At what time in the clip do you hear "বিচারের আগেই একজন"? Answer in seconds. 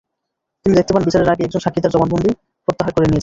1.07-1.61